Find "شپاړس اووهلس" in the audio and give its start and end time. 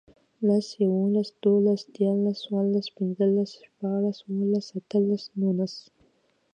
3.61-4.65